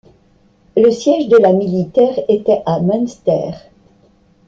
Le 0.75 0.89
siège 0.89 1.27
de 1.27 1.37
la 1.37 1.53
militaire 1.53 2.17
était 2.27 2.63
à 2.65 2.79
Münster. 2.79 3.51